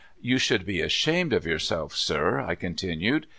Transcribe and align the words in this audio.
*' 0.11 0.19
You 0.19 0.39
should 0.39 0.65
be 0.65 0.81
ashamed 0.81 1.31
of 1.31 1.43
3^ourself, 1.43 1.91
sir," 1.93 2.39
I 2.39 2.55
continued. 2.55 3.27